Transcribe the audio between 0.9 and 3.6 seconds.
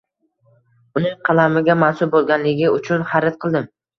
Uning qalamiga mansub bo’lganligi uchun xarid